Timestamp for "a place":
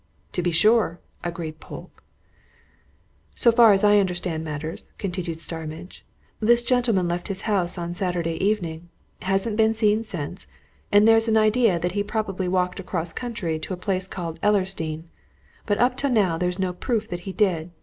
13.75-14.07